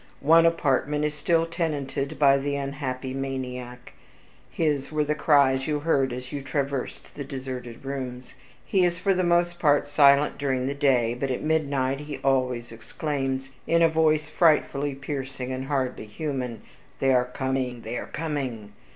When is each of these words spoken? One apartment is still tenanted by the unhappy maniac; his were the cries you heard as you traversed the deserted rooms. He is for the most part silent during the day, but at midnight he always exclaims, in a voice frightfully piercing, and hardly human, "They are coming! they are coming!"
One 0.21 0.47
apartment 0.47 1.05
is 1.05 1.13
still 1.13 1.45
tenanted 1.45 2.17
by 2.17 2.39
the 2.39 2.55
unhappy 2.55 3.13
maniac; 3.13 3.93
his 4.49 4.91
were 4.91 5.03
the 5.03 5.13
cries 5.13 5.67
you 5.67 5.81
heard 5.81 6.11
as 6.11 6.31
you 6.31 6.41
traversed 6.41 7.13
the 7.13 7.23
deserted 7.23 7.85
rooms. 7.85 8.33
He 8.65 8.83
is 8.83 8.97
for 8.97 9.13
the 9.13 9.21
most 9.23 9.59
part 9.59 9.87
silent 9.87 10.39
during 10.39 10.65
the 10.65 10.73
day, 10.73 11.13
but 11.13 11.29
at 11.29 11.43
midnight 11.43 11.99
he 11.99 12.17
always 12.23 12.71
exclaims, 12.71 13.51
in 13.67 13.83
a 13.83 13.89
voice 13.89 14.27
frightfully 14.27 14.95
piercing, 14.95 15.51
and 15.51 15.65
hardly 15.65 16.07
human, 16.07 16.63
"They 16.99 17.13
are 17.13 17.25
coming! 17.25 17.81
they 17.81 17.95
are 17.99 18.07
coming!" 18.11 18.73